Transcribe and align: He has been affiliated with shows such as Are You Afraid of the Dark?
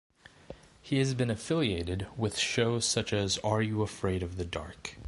He 0.81 0.97
has 0.97 1.13
been 1.13 1.29
affiliated 1.29 2.07
with 2.17 2.35
shows 2.35 2.85
such 2.87 3.13
as 3.13 3.37
Are 3.43 3.61
You 3.61 3.83
Afraid 3.83 4.23
of 4.23 4.35
the 4.35 4.45
Dark? 4.45 4.95